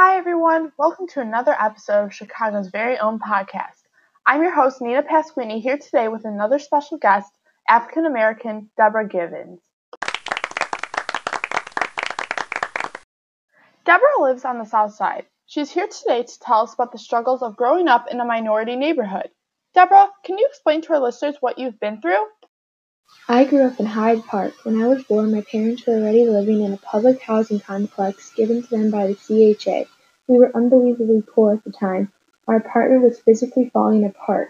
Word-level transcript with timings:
Hi, 0.00 0.16
everyone. 0.16 0.70
Welcome 0.78 1.08
to 1.08 1.20
another 1.20 1.56
episode 1.58 2.04
of 2.04 2.14
Chicago's 2.14 2.68
very 2.68 2.96
own 3.00 3.18
podcast. 3.18 3.82
I'm 4.24 4.40
your 4.42 4.54
host, 4.54 4.80
Nina 4.80 5.02
Pasquini, 5.02 5.60
here 5.60 5.76
today 5.76 6.06
with 6.06 6.24
another 6.24 6.60
special 6.60 6.98
guest, 6.98 7.32
African 7.68 8.06
American 8.06 8.70
Deborah 8.76 9.08
Givens. 9.08 9.58
Deborah 13.84 14.20
lives 14.20 14.44
on 14.44 14.58
the 14.58 14.64
South 14.64 14.94
Side. 14.94 15.26
She's 15.46 15.72
here 15.72 15.88
today 15.88 16.22
to 16.22 16.38
tell 16.38 16.62
us 16.62 16.74
about 16.74 16.92
the 16.92 16.98
struggles 16.98 17.42
of 17.42 17.56
growing 17.56 17.88
up 17.88 18.06
in 18.08 18.20
a 18.20 18.24
minority 18.24 18.76
neighborhood. 18.76 19.30
Deborah, 19.74 20.10
can 20.22 20.38
you 20.38 20.46
explain 20.48 20.80
to 20.82 20.92
our 20.92 21.00
listeners 21.00 21.38
what 21.40 21.58
you've 21.58 21.80
been 21.80 22.00
through? 22.00 22.24
I 23.30 23.44
grew 23.44 23.66
up 23.66 23.78
in 23.78 23.84
Hyde 23.84 24.24
Park. 24.24 24.54
When 24.64 24.82
I 24.82 24.86
was 24.86 25.04
born, 25.04 25.32
my 25.32 25.42
parents 25.42 25.86
were 25.86 25.94
already 25.94 26.26
living 26.26 26.62
in 26.62 26.72
a 26.72 26.78
public 26.78 27.20
housing 27.20 27.60
complex 27.60 28.32
given 28.34 28.62
to 28.62 28.68
them 28.68 28.90
by 28.90 29.06
the 29.06 29.14
CHA. 29.14 29.84
We 30.26 30.38
were 30.38 30.50
unbelievably 30.54 31.22
poor 31.22 31.52
at 31.52 31.64
the 31.64 31.70
time. 31.70 32.10
Our 32.46 32.56
apartment 32.56 33.02
was 33.02 33.20
physically 33.20 33.70
falling 33.70 34.04
apart. 34.04 34.48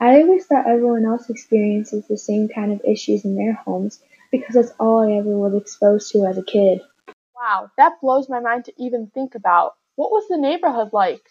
I 0.00 0.20
always 0.20 0.46
thought 0.46 0.66
everyone 0.66 1.06
else 1.06 1.30
experiences 1.30 2.06
the 2.06 2.18
same 2.18 2.48
kind 2.48 2.72
of 2.72 2.82
issues 2.84 3.24
in 3.24 3.34
their 3.34 3.54
homes 3.54 4.00
because 4.30 4.54
that's 4.54 4.72
all 4.78 5.00
I 5.00 5.18
ever 5.18 5.36
was 5.38 5.54
exposed 5.54 6.12
to 6.12 6.26
as 6.26 6.36
a 6.36 6.42
kid. 6.42 6.80
Wow, 7.34 7.70
that 7.78 8.00
blows 8.00 8.28
my 8.28 8.40
mind 8.40 8.66
to 8.66 8.72
even 8.76 9.06
think 9.08 9.34
about. 9.34 9.74
What 9.96 10.10
was 10.10 10.28
the 10.28 10.36
neighborhood 10.36 10.90
like? 10.92 11.22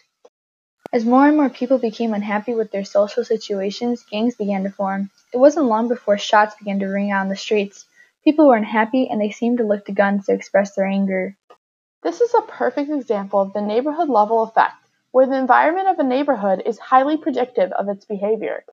As 0.92 1.04
more 1.04 1.26
and 1.26 1.36
more 1.36 1.50
people 1.50 1.78
became 1.78 2.12
unhappy 2.12 2.54
with 2.54 2.72
their 2.72 2.84
social 2.84 3.24
situations, 3.24 4.04
gangs 4.10 4.34
began 4.34 4.64
to 4.64 4.70
form. 4.70 5.10
It 5.32 5.38
wasn't 5.38 5.66
long 5.66 5.88
before 5.88 6.18
shots 6.18 6.54
began 6.56 6.78
to 6.80 6.86
ring 6.86 7.10
out 7.10 7.20
on 7.20 7.28
the 7.28 7.36
streets. 7.36 7.84
People 8.24 8.48
were 8.48 8.56
unhappy 8.56 9.08
and 9.08 9.20
they 9.20 9.30
seemed 9.30 9.58
to 9.58 9.64
look 9.64 9.84
to 9.86 9.92
guns 9.92 10.26
to 10.26 10.32
express 10.32 10.74
their 10.74 10.86
anger. 10.86 11.36
This 12.02 12.20
is 12.20 12.32
a 12.34 12.42
perfect 12.42 12.90
example 12.90 13.40
of 13.40 13.52
the 13.52 13.60
neighborhood 13.60 14.08
level 14.08 14.42
effect, 14.42 14.74
where 15.10 15.26
the 15.26 15.36
environment 15.36 15.88
of 15.88 15.98
a 15.98 16.04
neighborhood 16.04 16.62
is 16.64 16.78
highly 16.78 17.16
predictive 17.16 17.72
of 17.72 17.88
its 17.88 18.04
behavior. 18.04 18.64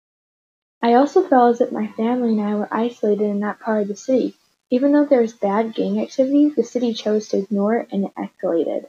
I 0.81 0.94
also 0.94 1.28
felt 1.28 1.56
as 1.56 1.62
if 1.62 1.72
my 1.72 1.88
family 1.88 2.38
and 2.38 2.42
I 2.42 2.56
were 2.56 2.67
isolated 2.72 3.23
in 3.23 3.40
that 3.40 3.59
part 3.59 3.81
of 3.81 3.88
the 3.88 3.95
city. 3.95 4.36
Even 4.69 4.92
though 4.92 5.06
there 5.06 5.22
was 5.22 5.34
bad 5.34 5.73
gang 5.73 6.00
activity, 6.02 6.50
the 6.50 6.64
city 6.64 6.94
chose 6.94 7.28
to 7.30 7.38
ignore 7.38 7.78
it 7.78 7.90
and 7.92 8.06
it 8.06 8.12
escalated. 8.16 8.86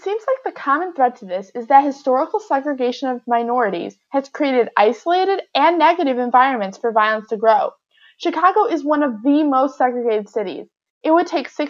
It 0.00 0.04
seems 0.04 0.24
like 0.26 0.54
the 0.54 0.58
common 0.58 0.94
thread 0.94 1.16
to 1.16 1.26
this 1.26 1.52
is 1.54 1.66
that 1.66 1.84
historical 1.84 2.40
segregation 2.40 3.10
of 3.10 3.20
minorities 3.26 3.98
has 4.08 4.30
created 4.30 4.70
isolated 4.74 5.42
and 5.54 5.78
negative 5.78 6.18
environments 6.18 6.78
for 6.78 6.90
violence 6.90 7.28
to 7.28 7.36
grow. 7.36 7.72
Chicago 8.16 8.64
is 8.64 8.82
one 8.82 9.02
of 9.02 9.22
the 9.22 9.44
most 9.44 9.76
segregated 9.76 10.30
cities. 10.30 10.68
It 11.02 11.10
would 11.10 11.26
take 11.26 11.50
60% 11.50 11.68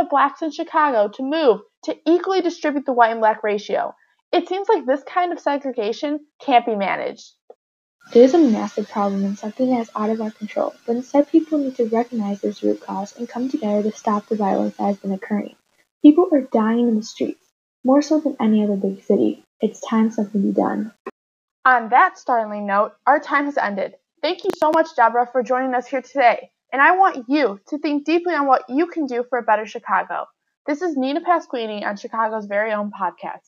of 0.00 0.08
blacks 0.08 0.40
in 0.40 0.52
Chicago 0.52 1.08
to 1.16 1.22
move 1.22 1.60
to 1.82 1.94
equally 2.06 2.40
distribute 2.40 2.86
the 2.86 2.94
white 2.94 3.10
and 3.10 3.20
black 3.20 3.42
ratio. 3.42 3.94
It 4.32 4.48
seems 4.48 4.70
like 4.70 4.86
this 4.86 5.02
kind 5.02 5.30
of 5.30 5.38
segregation 5.38 6.20
can't 6.40 6.64
be 6.64 6.76
managed. 6.76 7.30
It 8.14 8.22
is 8.22 8.32
a 8.32 8.38
massive 8.38 8.88
problem 8.88 9.22
and 9.22 9.38
something 9.38 9.68
that 9.68 9.80
is 9.80 9.90
out 9.94 10.08
of 10.08 10.22
our 10.22 10.30
control, 10.30 10.72
but 10.86 10.96
instead 10.96 11.30
people 11.30 11.58
need 11.58 11.76
to 11.76 11.84
recognize 11.84 12.40
this 12.40 12.62
root 12.62 12.80
cause 12.80 13.14
and 13.18 13.28
come 13.28 13.50
together 13.50 13.82
to 13.82 13.94
stop 13.94 14.28
the 14.28 14.36
violence 14.36 14.78
that 14.78 14.84
has 14.84 14.96
been 14.96 15.12
occurring. 15.12 15.56
People 16.00 16.30
are 16.32 16.40
dying 16.40 16.88
in 16.88 16.96
the 16.96 17.02
streets. 17.02 17.45
More 17.86 18.02
so 18.02 18.18
than 18.18 18.36
any 18.40 18.64
other 18.64 18.74
big 18.74 19.04
city, 19.04 19.44
it's 19.60 19.80
time 19.80 20.10
something 20.10 20.42
be 20.42 20.50
done. 20.50 20.92
On 21.64 21.88
that 21.90 22.18
startling 22.18 22.66
note, 22.66 22.94
our 23.06 23.20
time 23.20 23.44
has 23.44 23.56
ended. 23.56 23.94
Thank 24.20 24.42
you 24.42 24.50
so 24.58 24.72
much, 24.72 24.96
Deborah, 24.96 25.28
for 25.30 25.44
joining 25.44 25.72
us 25.72 25.86
here 25.86 26.02
today. 26.02 26.50
And 26.72 26.82
I 26.82 26.96
want 26.96 27.26
you 27.28 27.60
to 27.68 27.78
think 27.78 28.04
deeply 28.04 28.34
on 28.34 28.48
what 28.48 28.64
you 28.68 28.88
can 28.88 29.06
do 29.06 29.24
for 29.30 29.38
a 29.38 29.42
better 29.42 29.66
Chicago. 29.66 30.26
This 30.66 30.82
is 30.82 30.96
Nina 30.96 31.20
Pasquini 31.20 31.86
on 31.86 31.96
Chicago's 31.96 32.46
very 32.46 32.72
own 32.72 32.90
podcast. 32.90 33.46